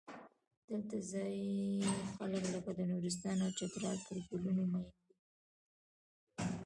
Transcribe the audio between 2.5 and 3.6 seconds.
لکه د نورستان او